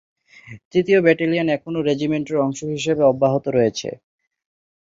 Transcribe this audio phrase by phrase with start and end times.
[0.71, 3.89] তৃতীয় ব্যাটালিয়ন এখনও রেজিমেন্টের অংশ হিসাবে অব্যাহত রয়েছে।